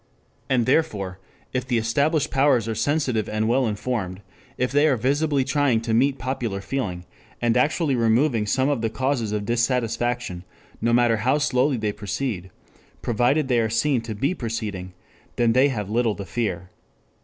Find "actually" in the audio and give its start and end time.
7.55-7.95